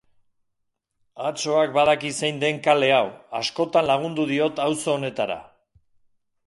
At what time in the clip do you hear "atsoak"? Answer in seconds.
1.29-1.75